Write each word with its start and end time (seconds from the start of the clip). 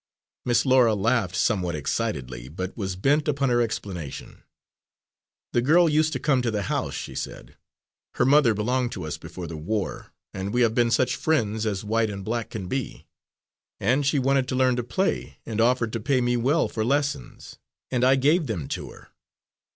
Miss 0.45 0.65
Laura 0.65 0.95
laughed 0.95 1.35
somewhat 1.35 1.75
excitedly, 1.75 2.49
but 2.49 2.75
was 2.75 2.95
bent 2.95 3.27
upon 3.27 3.49
her 3.49 3.61
explanation. 3.61 4.41
"The 5.53 5.61
girl 5.61 5.87
used 5.87 6.11
to 6.13 6.19
come 6.19 6.41
to 6.41 6.49
the 6.49 6.63
house," 6.63 6.95
she 6.95 7.13
said. 7.13 7.55
"Her 8.15 8.25
mother 8.25 8.55
belonged 8.55 8.91
to 8.93 9.03
us 9.03 9.19
before 9.19 9.45
the 9.45 9.55
war, 9.57 10.11
and 10.33 10.55
we 10.55 10.61
have 10.61 10.73
been 10.73 10.89
such 10.89 11.15
friends 11.15 11.67
as 11.67 11.83
white 11.83 12.09
and 12.09 12.25
black 12.25 12.49
can 12.49 12.67
be. 12.67 13.05
And 13.79 14.03
she 14.03 14.17
wanted 14.17 14.47
to 14.47 14.55
learn 14.55 14.75
to 14.77 14.83
play, 14.83 15.37
and 15.45 15.61
offered 15.61 15.93
to 15.93 15.99
pay 15.99 16.19
me 16.19 16.35
well 16.35 16.67
for 16.67 16.83
lessons, 16.83 17.59
and 17.91 18.03
I 18.03 18.15
gave 18.15 18.47
them 18.47 18.67
to 18.69 18.89
her. 18.89 19.09